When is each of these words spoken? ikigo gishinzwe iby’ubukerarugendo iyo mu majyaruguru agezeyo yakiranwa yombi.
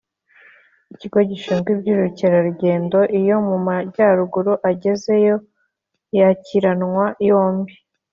ikigo 0.93 1.19
gishinzwe 1.29 1.69
iby’ubukerarugendo 1.75 2.99
iyo 3.19 3.35
mu 3.47 3.57
majyaruguru 3.67 4.53
agezeyo 4.69 5.35
yakiranwa 6.19 7.05
yombi. 7.29 7.73